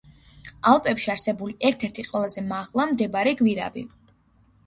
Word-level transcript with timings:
ალპებში 0.69 1.11
არსებული 1.13 1.53
ერთ-ერთი 1.69 2.05
ყველაზე 2.09 2.43
მაღლა 2.53 2.87
მდებარე 2.93 3.35
გვირაბი. 3.43 3.87